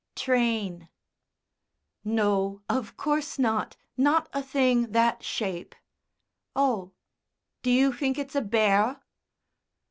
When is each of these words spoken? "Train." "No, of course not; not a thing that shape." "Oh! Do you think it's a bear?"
"Train." 0.15 0.89
"No, 2.03 2.63
of 2.67 2.97
course 2.97 3.37
not; 3.37 3.77
not 3.95 4.29
a 4.33 4.41
thing 4.41 4.93
that 4.93 5.21
shape." 5.21 5.75
"Oh! 6.55 6.93
Do 7.61 7.69
you 7.69 7.93
think 7.93 8.17
it's 8.17 8.33
a 8.35 8.41
bear?" 8.41 8.99